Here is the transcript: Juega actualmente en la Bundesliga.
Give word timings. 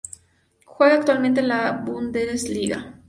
Juega 0.65 0.95
actualmente 0.95 1.41
en 1.41 1.49
la 1.49 1.73
Bundesliga. 1.73 2.97